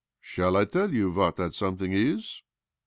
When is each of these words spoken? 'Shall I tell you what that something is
'Shall 0.33 0.57
I 0.57 0.65
tell 0.65 0.91
you 0.91 1.11
what 1.11 1.35
that 1.35 1.53
something 1.53 1.93
is 1.93 2.41